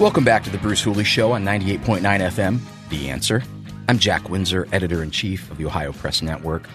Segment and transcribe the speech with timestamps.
[0.00, 2.58] Welcome back to the Bruce Hooley Show on 98.9 FM,
[2.88, 3.44] The Answer.
[3.88, 6.68] I'm Jack Windsor, editor in chief of the Ohio Press Network,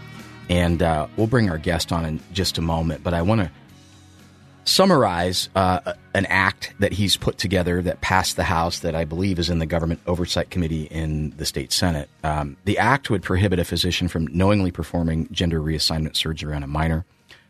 [0.47, 3.03] and uh, we'll bring our guest on in just a moment.
[3.03, 3.51] But I want to
[4.63, 9.37] summarize uh, an act that he's put together that passed the House that I believe
[9.37, 12.07] is in the Government Oversight Committee in the state Senate.
[12.23, 16.67] Um, the act would prohibit a physician from knowingly performing gender reassignment surgery on a
[16.67, 17.05] minor,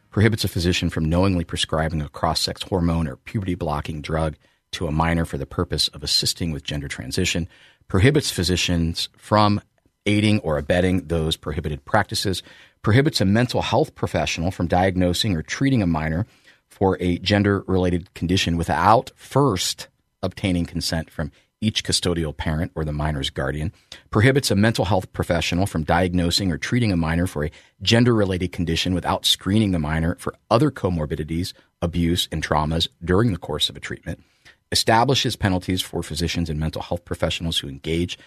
[0.10, 4.36] prohibits a physician from knowingly prescribing a cross sex hormone or puberty blocking drug
[4.72, 7.48] to a minor for the purpose of assisting with gender transition,
[7.88, 9.62] prohibits physicians from
[10.06, 12.44] aiding or abetting those prohibited practices,
[12.82, 16.26] prohibits a mental health professional from diagnosing or treating a minor
[16.68, 19.88] for a gender related condition without first
[20.22, 21.32] obtaining consent from
[21.62, 23.74] each custodial parent or the minor's guardian,
[24.10, 28.52] prohibits a mental health professional from diagnosing or treating a minor for a gender related
[28.52, 33.76] condition without screening the minor for other comorbidities, abuse, and traumas during the course of
[33.76, 34.24] a treatment,
[34.72, 38.18] establishes penalties for physicians and mental health professionals who engage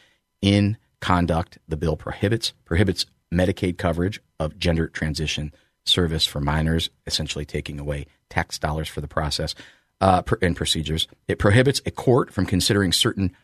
[0.40, 5.52] in conduct the bill prohibits, prohibits Medicaid coverage of gender transition
[5.84, 9.54] service for minors, essentially taking away tax dollars for the process
[10.00, 11.08] uh, and procedures.
[11.28, 13.34] It prohibits a court from considering certain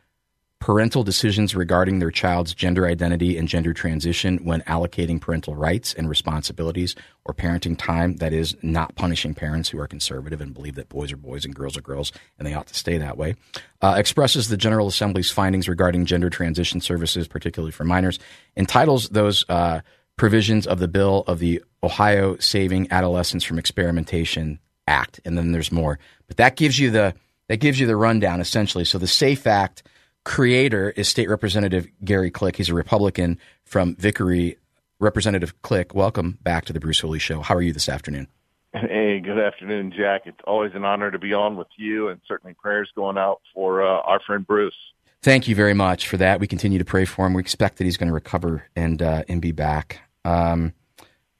[0.61, 6.09] parental decisions regarding their child's gender identity and gender transition when allocating parental rights and
[6.09, 10.89] responsibilities or parenting time that is not punishing parents who are conservative and believe that
[10.89, 13.35] boys are boys and girls are girls and they ought to stay that way
[13.83, 18.19] uh, expresses the general assembly's findings regarding gender transition services particularly for minors
[18.57, 19.81] entitles those uh,
[20.17, 24.59] provisions of the bill of the ohio saving adolescents from experimentation
[24.89, 25.21] act.
[25.25, 25.99] And then there's more.
[26.27, 27.15] But that gives you the
[27.49, 28.85] that gives you the rundown essentially.
[28.85, 29.83] So the safe act
[30.29, 32.57] creator is State Representative Gary Click.
[32.57, 34.59] He's a Republican from Vickery.
[35.01, 37.41] Representative Click, welcome back to the Bruce Hooley Show.
[37.41, 38.29] How are you this afternoon?
[38.75, 40.23] Hey, good afternoon, Jack.
[40.27, 43.83] It's always an honor to be on with you, and certainly prayers going out for
[43.83, 44.75] uh, our friend Bruce.
[45.23, 46.41] Thank you very much for that.
[46.41, 47.33] We continue to pray for him.
[47.33, 50.01] We expect that he's going to recover and uh, and be back.
[50.27, 50.75] Um,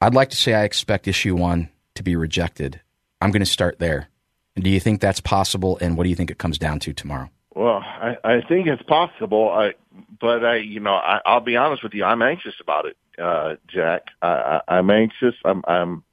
[0.01, 2.81] I'd like to say I expect issue one to be rejected.
[3.21, 4.09] I'm going to start there.
[4.55, 5.77] Do you think that's possible?
[5.79, 7.29] And what do you think it comes down to tomorrow?
[7.55, 9.73] Well, I, I think it's possible, I,
[10.21, 12.03] but I, you know, I, I'll be honest with you.
[12.03, 14.03] I'm anxious about it, uh, Jack.
[14.21, 14.27] I,
[14.67, 15.33] I, I'm anxious.
[15.43, 16.03] I'm, I'm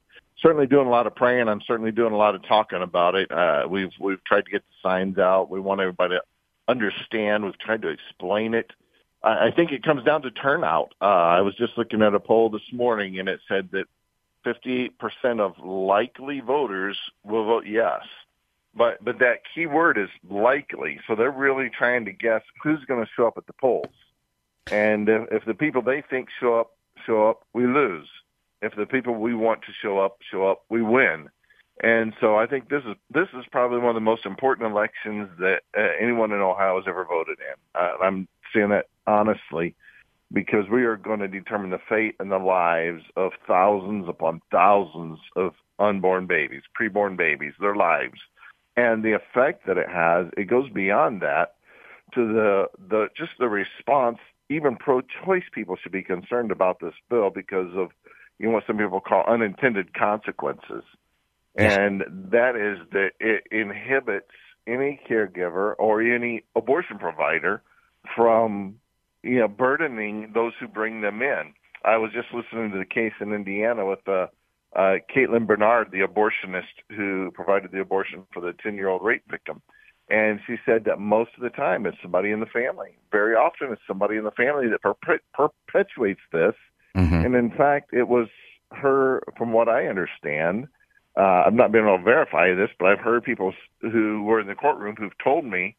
[0.41, 1.49] certainly doing a lot of praying.
[1.49, 3.31] I'm certainly doing a lot of talking about it.
[3.31, 5.51] Uh, we've we've tried to get the signs out.
[5.51, 6.23] We want everybody to
[6.69, 7.45] understand.
[7.45, 8.71] We've tried to explain it.
[9.23, 10.95] I, I think it comes down to turnout.
[11.03, 13.87] Uh, I was just looking at a poll this morning, and it said that
[14.47, 18.03] 58% of likely voters will vote yes.
[18.77, 21.01] But but that key word is likely.
[21.07, 23.87] So they're really trying to guess who's going to show up at the polls.
[24.71, 26.73] And if, if the people they think show up
[27.07, 28.09] show up, we lose.
[28.63, 31.29] If the people we want to show up show up, we win.
[31.83, 35.29] And so I think this is this is probably one of the most important elections
[35.39, 37.81] that uh, anyone in Ohio has ever voted in.
[37.81, 39.75] Uh, I'm saying that honestly
[40.33, 45.19] because we are going to determine the fate and the lives of thousands upon thousands
[45.37, 48.19] of unborn babies, preborn babies, their lives
[48.77, 51.55] and the effect that it has, it goes beyond that
[52.15, 54.19] to the the just the response.
[54.49, 57.91] Even pro-choice people should be concerned about this bill because of
[58.39, 60.85] you know what some people call unintended consequences,
[61.59, 61.77] yes.
[61.77, 64.31] and that is that it inhibits
[64.67, 67.63] any caregiver or any abortion provider
[68.15, 68.77] from
[69.23, 71.53] you know burdening those who bring them in.
[71.85, 74.29] I was just listening to the case in Indiana with the
[74.77, 76.65] uh, Caitlin Bernard, the abortionist
[76.95, 79.63] who provided the abortion for the 10 year old rape victim.
[80.09, 82.97] And she said that most of the time it's somebody in the family.
[83.11, 84.83] Very often it's somebody in the family that
[85.35, 86.55] perpetuates this.
[86.97, 87.15] Mm-hmm.
[87.15, 88.29] And in fact, it was
[88.73, 90.69] her, from what I understand,
[91.17, 94.47] uh, I've not been able to verify this, but I've heard people who were in
[94.47, 95.77] the courtroom who've told me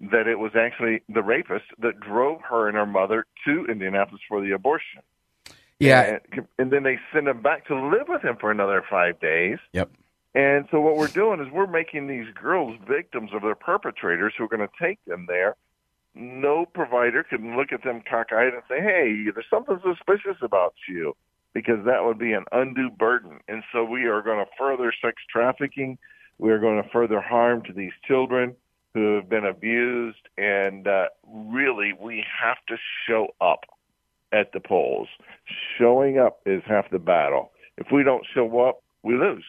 [0.00, 4.40] that it was actually the rapist that drove her and her mother to Indianapolis for
[4.40, 5.00] the abortion.
[5.78, 6.18] Yeah.
[6.32, 9.58] And, and then they send him back to live with him for another five days.
[9.72, 9.90] Yep.
[10.34, 14.44] And so what we're doing is we're making these girls victims of their perpetrators who
[14.44, 15.56] are going to take them there
[16.14, 21.16] no provider can look at them cockeyed and say, "Hey, there's something suspicious about you,"
[21.52, 23.40] because that would be an undue burden.
[23.48, 25.98] And so we are going to further sex trafficking.
[26.38, 28.54] We are going to further harm to these children
[28.92, 32.76] who have been abused, and uh, really, we have to
[33.06, 33.64] show up
[34.34, 35.08] at the polls.
[35.78, 37.52] Showing up is half the battle.
[37.76, 39.44] If we don't show up, we lose.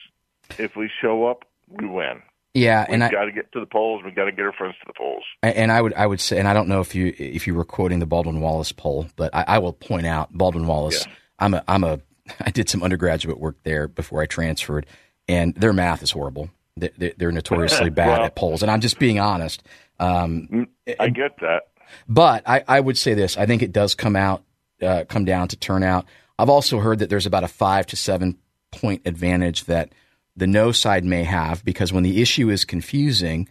[0.58, 2.22] If we show up, we win.
[2.54, 4.02] Yeah, and we got to get to the polls.
[4.06, 5.24] We got to get our friends to the polls.
[5.44, 7.66] And I would, I would say, and I don't know if you if you were
[7.66, 11.06] quoting the Baldwin Wallace poll, but I, I will point out Baldwin Wallace.
[11.06, 11.14] Yeah.
[11.38, 12.00] I'm a, I'm a,
[12.40, 14.86] I did some undergraduate work there before I transferred,
[15.28, 16.50] and their math is horrible.
[16.78, 19.62] They're, they're notoriously bad well, at polls, and I'm just being honest.
[20.00, 21.64] Um, mm, I get that,
[22.08, 24.44] but I, I would say this: I think it does come out,
[24.82, 26.06] uh, come down to turnout.
[26.38, 28.38] I've also heard that there's about a five to seven
[28.72, 29.94] point advantage that
[30.36, 33.48] the no side may have because when the issue is confusing,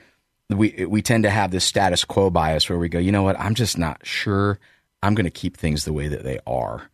[0.51, 3.39] we we tend to have this status quo bias where we go, you know what,
[3.39, 4.59] I'm just not sure.
[5.03, 6.91] I'm going to keep things the way that they are.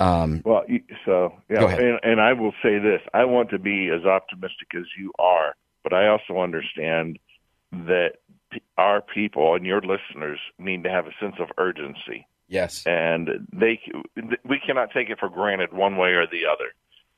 [0.00, 0.64] Um, well,
[1.04, 4.84] so yeah, and, and I will say this: I want to be as optimistic as
[4.98, 7.18] you are, but I also understand
[7.72, 8.14] that
[8.76, 12.26] our people and your listeners need to have a sense of urgency.
[12.52, 13.80] Yes, and they
[14.44, 16.72] we cannot take it for granted one way or the other.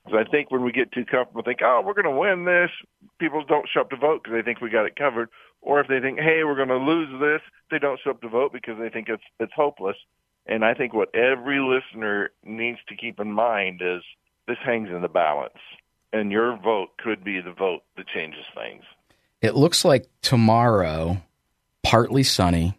[0.05, 2.71] Because I think when we get too comfortable, think, oh, we're going to win this,
[3.19, 5.31] people don't show up to vote because they think we got it covered.
[5.63, 7.41] Or if they think, hey, we're going to lose this,
[7.71, 9.97] they don't show up to vote because they think it's it's hopeless.
[10.47, 14.03] And I think what every listener needs to keep in mind is
[14.47, 15.59] this hangs in the balance,
[16.13, 18.85] and your vote could be the vote that changes things.
[19.41, 21.23] It looks like tomorrow,
[21.83, 22.79] partly sunny,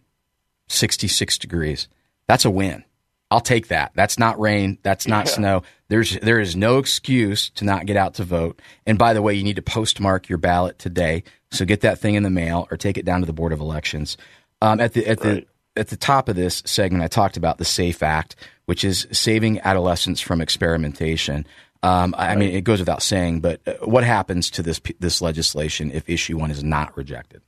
[0.68, 1.88] 66 degrees.
[2.28, 2.84] That's a win.
[3.32, 3.92] I'll take that.
[3.96, 4.78] That's not rain.
[4.84, 5.32] That's not yeah.
[5.32, 5.64] snow.
[5.88, 8.62] There's there is no excuse to not get out to vote.
[8.86, 11.24] And by the way, you need to postmark your ballot today.
[11.52, 13.60] So get that thing in the mail or take it down to the Board of
[13.60, 14.18] Elections.
[14.62, 15.46] Um, at the at right.
[15.76, 18.36] the at the top of this segment, I talked about the SAFE Act,
[18.66, 21.46] which is saving adolescents from experimentation.
[21.84, 22.38] Um, I right.
[22.38, 26.38] mean, it goes without saying, but uh, what happens to this this legislation if issue
[26.38, 27.42] one is not rejected?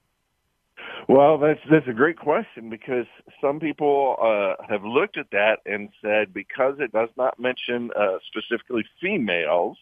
[1.07, 3.05] Well, that's that's a great question because
[3.39, 8.17] some people uh, have looked at that and said because it does not mention uh,
[8.27, 9.77] specifically females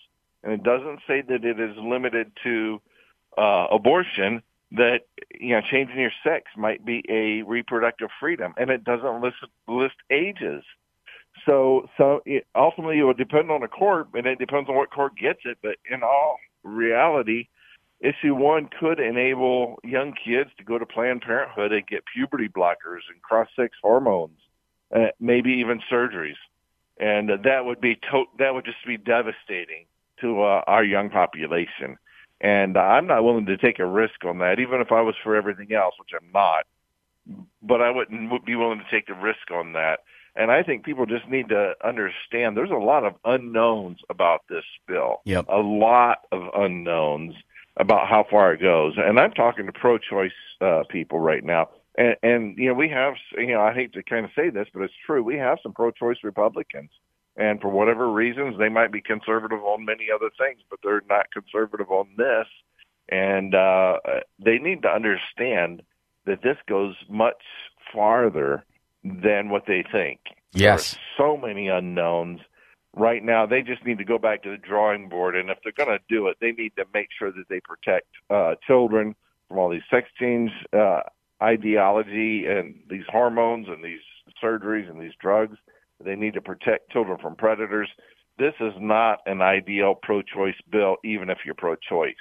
[0.45, 2.79] and it doesn't say that it is limited to
[3.37, 5.01] uh, abortion, that
[5.39, 9.37] you know changing your sex might be a reproductive freedom, and it doesn't list
[9.67, 10.63] list ages.
[11.45, 14.91] So, so it, ultimately, it would depend on the court, and it depends on what
[14.91, 15.57] court gets it.
[15.61, 17.47] But in all reality,
[18.05, 23.01] Issue one could enable young kids to go to Planned Parenthood and get puberty blockers
[23.09, 24.37] and cross-sex hormones,
[24.95, 26.37] uh, maybe even surgeries,
[26.99, 29.85] and that would be to- that would just be devastating
[30.21, 31.97] to uh, our young population.
[32.39, 35.35] And I'm not willing to take a risk on that, even if I was for
[35.35, 36.67] everything else, which I'm not.
[37.63, 40.01] But I wouldn't be willing to take the risk on that.
[40.35, 44.65] And I think people just need to understand there's a lot of unknowns about this
[44.85, 45.21] bill.
[45.23, 45.45] Yep.
[45.49, 47.33] A lot of unknowns
[47.77, 48.93] about how far it goes.
[48.97, 50.31] And I'm talking to pro-choice
[50.61, 51.69] uh, people right now.
[51.97, 54.67] And, and, you know, we have, you know, I hate to kind of say this,
[54.73, 55.23] but it's true.
[55.23, 56.91] We have some pro-choice Republicans.
[57.37, 61.31] And for whatever reasons, they might be conservative on many other things, but they're not
[61.31, 62.47] conservative on this.
[63.09, 63.97] And uh,
[64.43, 65.83] they need to understand
[66.25, 67.41] that this goes much
[67.93, 68.63] farther
[69.03, 70.19] than what they think.
[70.53, 70.97] Yes.
[71.17, 72.39] There are so many unknowns
[72.95, 75.85] right now they just need to go back to the drawing board and if they're
[75.85, 79.15] going to do it they need to make sure that they protect uh children
[79.47, 81.01] from all these sex change uh
[81.41, 83.99] ideology and these hormones and these
[84.43, 85.57] surgeries and these drugs.
[86.03, 87.89] They need to protect children from predators.
[88.37, 92.15] This is not an ideal pro-choice bill even if you're pro-choice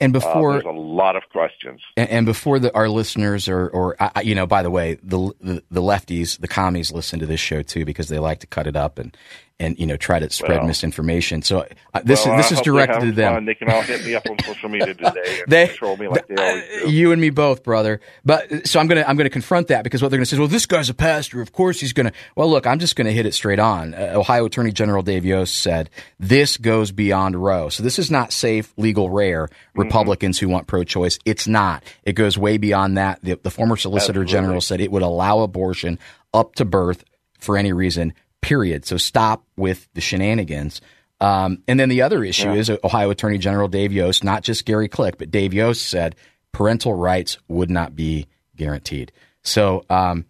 [0.00, 3.48] and uh, before uh, there's a lot of questions, and, and before the, our listeners
[3.48, 7.18] or, or uh, you know, by the way, the, the, the lefties, the commies listen
[7.20, 9.16] to this show too because they like to cut it up and
[9.58, 11.42] and you know try to spread well, misinformation.
[11.42, 13.34] So uh, this well, is this is directed to them.
[13.34, 13.44] Fun.
[13.46, 16.26] They can all hit me up on social media today and they, control me like
[16.28, 16.90] they always do.
[16.90, 18.00] You and me both, brother.
[18.24, 20.48] But so I'm gonna I'm gonna confront that because what they're gonna say is, well,
[20.48, 21.40] this guy's a pastor.
[21.40, 22.12] Of course he's gonna.
[22.34, 23.94] Well, look, I'm just gonna hit it straight on.
[23.94, 25.88] Uh, Ohio Attorney General Dave Yost said
[26.20, 27.70] this goes beyond Roe.
[27.70, 29.48] So this is not safe, legal, rare.
[29.86, 31.18] Republicans who want pro-choice.
[31.24, 31.82] It's not.
[32.02, 33.20] It goes way beyond that.
[33.22, 34.32] The, the former Solicitor Absolutely.
[34.32, 35.98] General said it would allow abortion
[36.34, 37.04] up to birth
[37.38, 38.84] for any reason period.
[38.84, 40.80] So stop with the shenanigans.
[41.20, 42.54] Um, and then the other issue yeah.
[42.54, 46.14] is Ohio Attorney General Dave Yost, not just Gary Click, but Dave Yost said
[46.52, 49.12] parental rights would not be guaranteed.
[49.46, 50.24] So, um,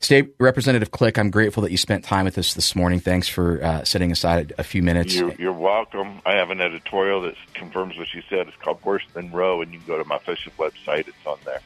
[0.00, 3.00] State Representative Click, I'm grateful that you spent time with us this morning.
[3.00, 5.14] Thanks for uh, setting aside a, few minutes.
[5.14, 6.20] You're, you're, welcome.
[6.26, 8.48] I have an editorial that confirms what you said.
[8.48, 11.08] It's called Worse Than Roe, and you can go to my official website.
[11.08, 11.60] It's on there.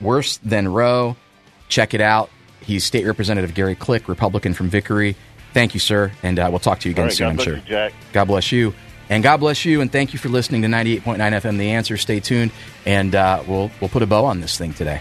[0.00, 1.16] Worse Than Roe.
[1.68, 2.30] Check it out.
[2.62, 5.16] he's State Representative Gary Click, Republican from Vickery.
[5.52, 7.36] Thank you, sir, and uh, we'll talk to you again right, soon.
[7.36, 7.56] God I'm sure.
[7.56, 7.92] you, Jack.
[8.14, 8.72] God bless you,
[9.10, 11.58] and God bless you, and thank you for listening to 98.9 FM.
[11.58, 11.98] The Answer.
[11.98, 12.52] Stay tuned,
[12.86, 15.00] and uh, we'll we'll put a bow on this thing today.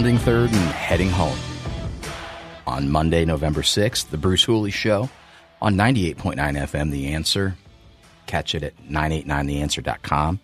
[0.00, 1.36] Rounding third and heading home.
[2.66, 5.10] On Monday, November 6th, The Bruce Hooley Show
[5.60, 7.54] on 98.9 FM, The Answer.
[8.24, 10.40] Catch it at 989theanswer.com.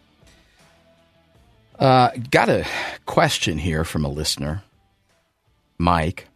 [1.78, 2.66] Uh, got a
[3.06, 4.62] question here from a listener,
[5.78, 6.28] Mike.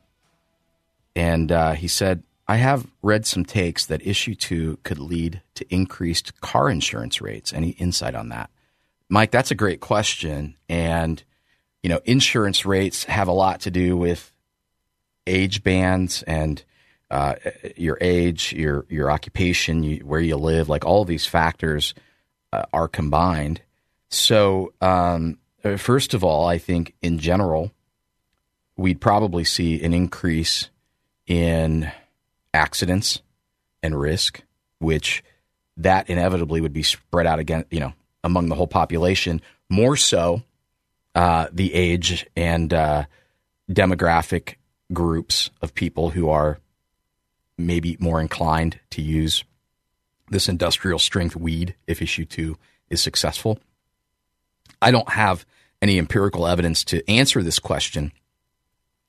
[1.14, 5.66] And uh, he said, I have read some takes that issue two could lead to
[5.68, 7.52] increased car insurance rates.
[7.52, 8.48] Any insight on that?
[9.10, 10.56] Mike, that's a great question.
[10.70, 11.22] And
[11.82, 14.32] you know, insurance rates have a lot to do with
[15.26, 16.62] age bands and
[17.10, 17.34] uh,
[17.76, 21.94] your age, your your occupation, you, where you live, like all these factors
[22.52, 23.60] uh, are combined.
[24.10, 25.38] So, um,
[25.76, 27.72] first of all, I think in general,
[28.76, 30.70] we'd probably see an increase
[31.26, 31.90] in
[32.54, 33.22] accidents
[33.82, 34.42] and risk,
[34.78, 35.24] which
[35.76, 39.40] that inevitably would be spread out again, you know, among the whole population.
[39.68, 40.42] More so
[41.14, 43.04] uh, the age and uh,
[43.70, 44.56] demographic
[44.92, 46.58] groups of people who are
[47.58, 49.44] maybe more inclined to use
[50.30, 52.56] this industrial strength weed if issue two
[52.88, 53.58] is successful.
[54.80, 55.44] I don't have
[55.82, 58.12] any empirical evidence to answer this question,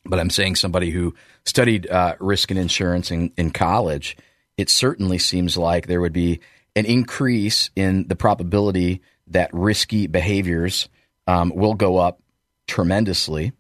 [0.06, 1.14] but I'm saying somebody who
[1.46, 4.18] studied uh, risk and insurance in, in college,
[4.58, 6.40] it certainly seems like there would be
[6.76, 10.90] an increase in the probability that risky behaviors
[11.28, 12.22] um, will go up
[12.68, 13.54] tremendously,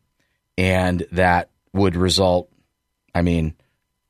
[0.57, 2.49] and that would result,
[3.13, 3.55] I mean,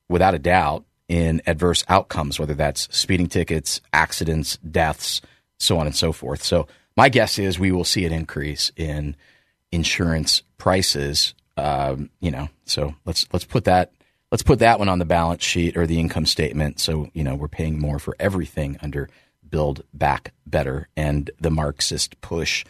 [0.09, 5.21] without a doubt, in adverse outcomes, whether that's speeding tickets, accidents, deaths,
[5.57, 6.41] so on and so forth.
[6.41, 9.17] So my guess is we will see an increase in
[9.71, 11.33] insurance prices.
[11.57, 13.91] Um, you know, so let's let's put that
[14.31, 16.79] let's put that one on the balance sheet or the income statement.
[16.79, 19.09] So you know we're paying more for everything under
[19.47, 22.63] Build Back Better and the Marxist push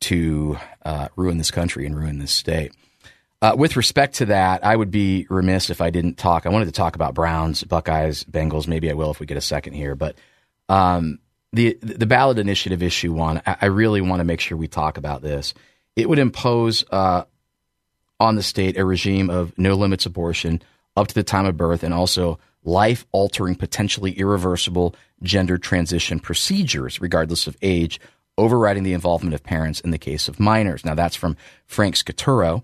[0.00, 2.72] to uh, ruin this country and ruin this state.
[3.40, 6.44] Uh, with respect to that, I would be remiss if I didn't talk.
[6.44, 8.66] I wanted to talk about Browns, Buckeyes, Bengals.
[8.66, 9.94] Maybe I will if we get a second here.
[9.94, 10.16] But
[10.68, 11.20] um,
[11.52, 14.98] the the ballot initiative issue one, I, I really want to make sure we talk
[14.98, 15.54] about this.
[15.94, 17.24] It would impose uh,
[18.18, 20.60] on the state a regime of no limits abortion
[20.96, 27.00] up to the time of birth, and also life altering, potentially irreversible gender transition procedures,
[27.00, 28.00] regardless of age,
[28.38, 30.84] overriding the involvement of parents in the case of minors.
[30.84, 32.62] Now, that's from Frank Scaturro,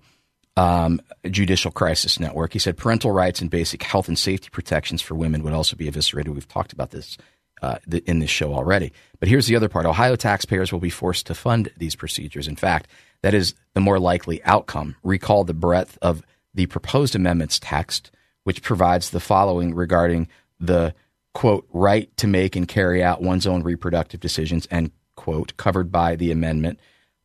[0.56, 2.52] um, Judicial Crisis Network.
[2.52, 5.88] He said parental rights and basic health and safety protections for women would also be
[5.88, 6.32] eviscerated.
[6.32, 7.18] We've talked about this
[7.60, 8.92] uh, in this show already.
[9.20, 12.48] But here's the other part Ohio taxpayers will be forced to fund these procedures.
[12.48, 12.88] In fact,
[13.22, 14.96] that is the more likely outcome.
[15.02, 18.10] Recall the breadth of the proposed amendment's text,
[18.44, 20.28] which provides the following regarding
[20.60, 20.94] the
[21.32, 26.16] quote, right to make and carry out one's own reproductive decisions, and quote, covered by
[26.16, 26.78] the amendment.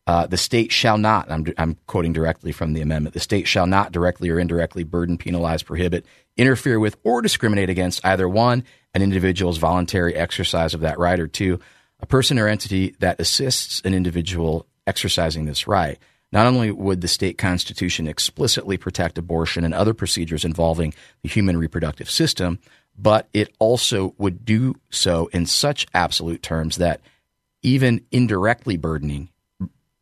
[0.07, 3.67] Uh, the state shall not, I'm, I'm quoting directly from the amendment, the state shall
[3.67, 6.05] not directly or indirectly burden, penalize, prohibit,
[6.35, 11.27] interfere with, or discriminate against either one, an individual's voluntary exercise of that right, or
[11.27, 11.59] two,
[11.99, 15.99] a person or entity that assists an individual exercising this right.
[16.31, 20.93] Not only would the state constitution explicitly protect abortion and other procedures involving
[21.23, 22.59] the human reproductive system,
[22.97, 27.01] but it also would do so in such absolute terms that
[27.61, 29.29] even indirectly burdening,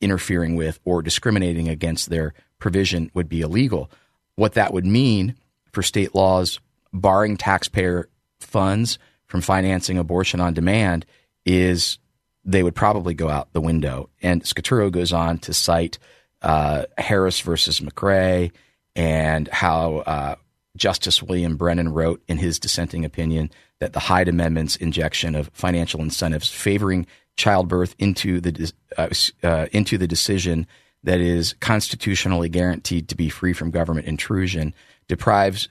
[0.02, 3.90] interfering with, or discriminating against their provision would be illegal.
[4.36, 5.36] What that would mean
[5.72, 6.60] for state laws
[6.94, 8.10] barring taxpayer
[8.40, 11.06] funds from financing abortion on demand
[11.46, 12.00] is
[12.46, 14.10] they would probably go out the window.
[14.22, 16.00] And Scaturro goes on to cite
[16.42, 18.52] uh, Harris versus McRae
[18.96, 20.36] and how uh,
[20.76, 26.02] Justice William Brennan wrote in his dissenting opinion that the Hyde Amendment's injection of financial
[26.02, 27.06] incentives favoring
[27.38, 29.10] childbirth into the uh,
[29.44, 30.68] uh, into the decision
[31.04, 34.74] that is constitutionally guaranteed to be free from government intrusion
[35.08, 35.70] deprives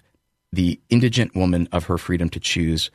[0.53, 2.91] the indigent woman of her freedom to choose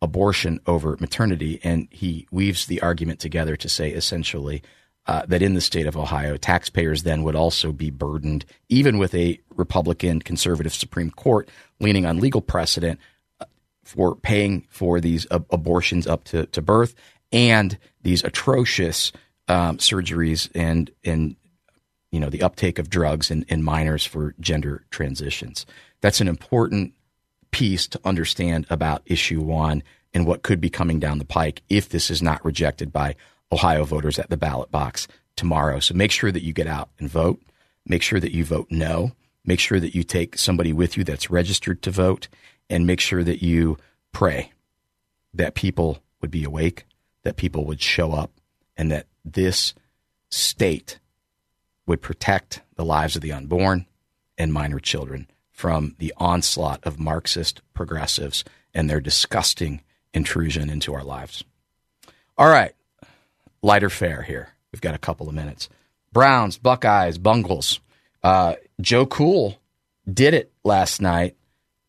[0.00, 1.60] abortion over maternity.
[1.62, 4.62] And he weaves the argument together to say essentially
[5.06, 9.14] uh, that in the state of Ohio, taxpayers then would also be burdened, even with
[9.14, 11.48] a Republican conservative Supreme Court
[11.80, 13.00] leaning on legal precedent
[13.40, 13.46] uh,
[13.84, 16.94] for paying for these abortions up to, to birth
[17.32, 19.12] and these atrocious
[19.48, 21.36] um, surgeries and and
[22.10, 25.66] you know the uptake of drugs in, in minors for gender transitions.
[26.00, 26.94] That's an important
[27.50, 29.82] piece to understand about issue one
[30.14, 33.14] and what could be coming down the pike if this is not rejected by
[33.50, 35.80] Ohio voters at the ballot box tomorrow.
[35.80, 37.40] So make sure that you get out and vote.
[37.86, 39.12] Make sure that you vote no.
[39.44, 42.28] Make sure that you take somebody with you that's registered to vote
[42.68, 43.78] and make sure that you
[44.12, 44.52] pray
[45.32, 46.84] that people would be awake,
[47.22, 48.30] that people would show up,
[48.76, 49.74] and that this
[50.30, 50.98] state
[51.86, 53.86] would protect the lives of the unborn
[54.36, 59.80] and minor children from the onslaught of Marxist progressives and their disgusting
[60.14, 61.42] intrusion into our lives.
[62.36, 62.74] All right,
[63.62, 64.50] lighter fare here.
[64.72, 65.68] We've got a couple of minutes.
[66.12, 67.80] Browns, Buckeyes, Bungles.
[68.22, 69.58] Uh, Joe Cool
[70.10, 71.36] did it last night.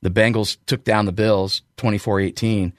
[0.01, 2.73] The Bengals took down the Bills 24 18,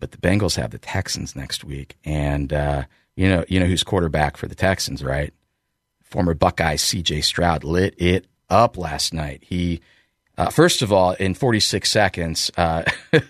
[0.00, 1.96] but the Bengals have the Texans next week.
[2.04, 2.84] And, uh,
[3.16, 5.32] you know, you know who's quarterback for the Texans, right?
[6.02, 9.44] Former Buckeye CJ Stroud lit it up last night.
[9.46, 9.80] He,
[10.36, 12.84] uh, first of all, in 46 seconds, uh,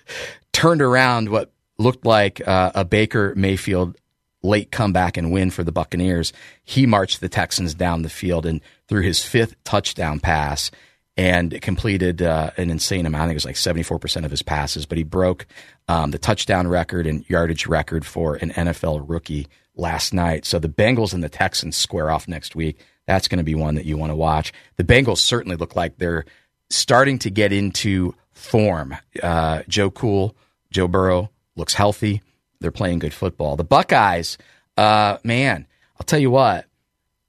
[0.53, 3.97] turned around what looked like uh, a Baker Mayfield
[4.43, 6.33] late comeback and win for the Buccaneers.
[6.63, 10.71] He marched the Texans down the field and threw his fifth touchdown pass
[11.17, 13.23] and completed uh, an insane amount.
[13.23, 15.47] I think it was like 74% of his passes, but he broke
[15.89, 20.45] um, the touchdown record and yardage record for an NFL rookie last night.
[20.45, 22.81] So the Bengals and the Texans square off next week.
[23.07, 24.53] That's going to be one that you want to watch.
[24.77, 26.25] The Bengals certainly look like they're
[26.71, 28.97] starting to get into form.
[29.23, 30.35] Uh, Joe Cool,
[30.71, 32.23] Joe Burrow looks healthy.
[32.61, 33.57] They're playing good football.
[33.57, 34.39] The Buckeyes,
[34.77, 35.67] uh, man,
[35.97, 36.67] I'll tell you what,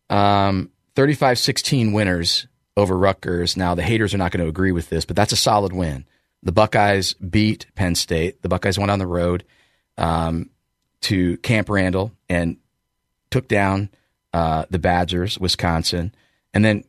[0.09, 3.55] um, 35 16 winners over Rutgers.
[3.55, 6.05] Now, the haters are not going to agree with this, but that's a solid win.
[6.43, 8.41] The Buckeyes beat Penn State.
[8.41, 9.43] The Buckeyes went on the road
[9.97, 10.49] um,
[11.01, 12.57] to Camp Randall and
[13.31, 13.89] took down
[14.33, 16.13] uh, the Badgers, Wisconsin,
[16.53, 16.83] and then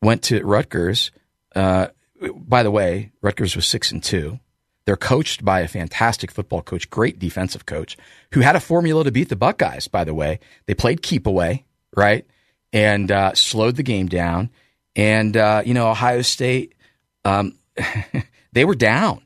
[0.00, 1.10] went to Rutgers.
[1.54, 1.88] Uh,
[2.20, 4.38] by the way, Rutgers was six and two.
[4.84, 7.96] They're coached by a fantastic football coach, great defensive coach,
[8.32, 10.40] who had a formula to beat the Buckeyes, by the way.
[10.66, 11.64] They played keep away,
[11.96, 12.26] right?
[12.72, 14.50] And uh, slowed the game down.
[14.96, 16.74] And, uh, you know, Ohio State,
[17.24, 17.58] um,
[18.52, 19.22] they were down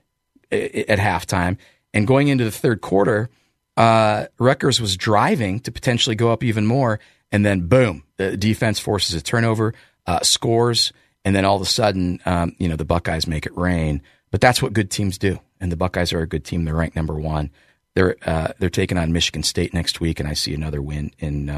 [0.51, 1.59] at halftime.
[1.95, 3.31] And going into the third quarter,
[3.77, 6.99] uh, Rutgers was driving to potentially go up even more.
[7.31, 9.75] And then, boom, the defense forces a turnover,
[10.07, 10.93] uh, scores.
[11.25, 14.03] And then all of a sudden, um, you know, the Buckeyes make it rain.
[14.31, 16.65] But that's what good teams do and the Buckeyes are a good team.
[16.65, 17.51] They're ranked number one.
[17.95, 21.49] They're uh, they're taking on Michigan State next week, and I see another win in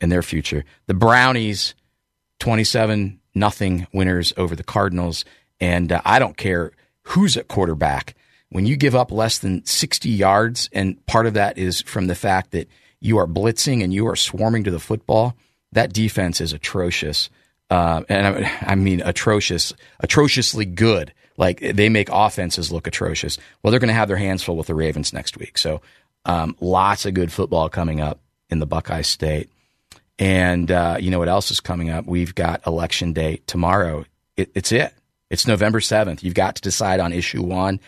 [0.00, 0.64] in their future.
[0.86, 1.74] The Brownies,
[2.38, 5.24] twenty seven nothing winners over the Cardinals,
[5.60, 8.14] and uh, I don't care who's at quarterback.
[8.48, 12.14] When you give up less than sixty yards, and part of that is from the
[12.14, 12.68] fact that
[13.00, 15.36] you are blitzing and you are swarming to the football,
[15.72, 17.30] that defense is atrocious.
[17.70, 21.12] Uh, and I, I mean atrocious, atrociously good.
[21.36, 23.38] Like they make offenses look atrocious.
[23.62, 25.56] Well, they're going to have their hands full with the Ravens next week.
[25.56, 25.80] So
[26.26, 28.18] um, lots of good football coming up
[28.50, 29.48] in the Buckeye State.
[30.20, 32.06] And uh, you know what else is coming up?
[32.06, 34.04] We've got election day tomorrow.
[34.36, 34.94] It, it's it.
[35.30, 36.22] It's November 7th.
[36.22, 37.80] You've got to decide on issue one.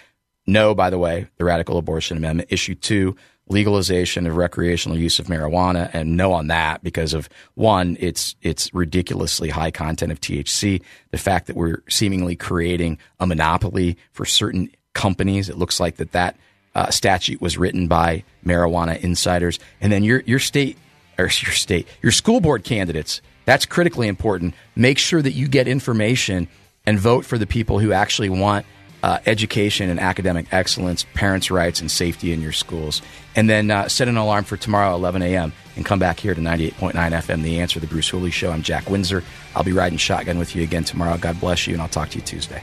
[0.47, 2.51] No, by the way, the radical abortion amendment.
[2.51, 3.16] Issue two,
[3.49, 8.73] legalization of recreational use of marijuana and no on that because of one it's it's
[8.73, 14.71] ridiculously high content of THC the fact that we're seemingly creating a monopoly for certain
[14.95, 16.37] companies it looks like that that
[16.77, 20.79] uh, statute was written by marijuana insiders and then your your state
[21.18, 25.68] or your state your school board candidates that's critically important make sure that you get
[25.68, 26.48] information
[26.87, 28.66] and vote for the people who actually want
[29.03, 33.03] uh, education and academic excellence, parents' rights, and safety in your schools.
[33.35, 36.40] And then uh, set an alarm for tomorrow, 11 a.m., and come back here to
[36.40, 38.53] 98.9 FM, The Answer, The Bruce Hooley Show.
[38.53, 39.25] I'm Jack Windsor.
[39.57, 41.16] I'll be riding shotgun with you again tomorrow.
[41.18, 42.62] God bless you, and I'll talk to you Tuesday.